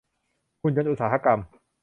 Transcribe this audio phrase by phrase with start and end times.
[0.61, 1.39] หุ่นยนต์อุตสาหกรรม